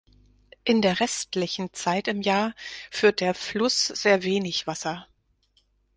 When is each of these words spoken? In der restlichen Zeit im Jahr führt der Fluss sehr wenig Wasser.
In 0.63 0.81
der 0.81 0.99
restlichen 0.99 1.73
Zeit 1.73 2.07
im 2.07 2.23
Jahr 2.23 2.55
führt 2.89 3.19
der 3.19 3.35
Fluss 3.35 3.85
sehr 3.85 4.23
wenig 4.23 4.65
Wasser. 4.65 5.07